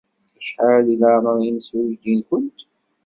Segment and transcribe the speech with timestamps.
[0.39, 2.59] Acḥal deg leɛmeṛ-nnes uydi-nwent?